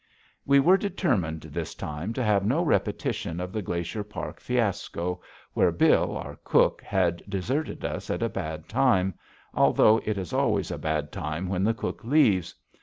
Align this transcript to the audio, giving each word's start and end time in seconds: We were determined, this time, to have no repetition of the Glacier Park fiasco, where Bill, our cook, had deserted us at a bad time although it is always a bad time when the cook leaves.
We 0.47 0.59
were 0.59 0.77
determined, 0.77 1.41
this 1.41 1.75
time, 1.75 2.11
to 2.13 2.23
have 2.23 2.43
no 2.43 2.63
repetition 2.63 3.39
of 3.39 3.53
the 3.53 3.61
Glacier 3.61 4.03
Park 4.03 4.39
fiasco, 4.39 5.21
where 5.53 5.71
Bill, 5.71 6.17
our 6.17 6.39
cook, 6.43 6.81
had 6.81 7.21
deserted 7.29 7.85
us 7.85 8.09
at 8.09 8.23
a 8.23 8.27
bad 8.29 8.67
time 8.67 9.13
although 9.53 10.01
it 10.03 10.17
is 10.17 10.33
always 10.33 10.71
a 10.71 10.79
bad 10.79 11.11
time 11.11 11.49
when 11.49 11.63
the 11.63 11.75
cook 11.75 12.03
leaves. 12.03 12.55